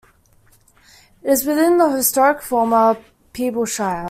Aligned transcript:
It 1.21 1.29
is 1.29 1.45
within 1.45 1.77
the 1.77 1.91
historic 1.95 2.41
former 2.41 2.97
Peeblesshire. 3.35 3.99